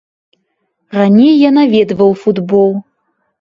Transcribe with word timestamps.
Раней 0.97 1.33
я 1.47 1.51
наведваў 1.59 2.11
футбол. 2.23 2.71